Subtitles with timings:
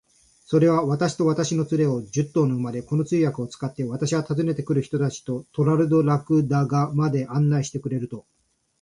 [0.45, 8.33] それは、私と私の連れを、十頭の馬で、この通訳を使って、私は訪ねて来る人たちとトラルドラグダカまで案内してくれるというのです。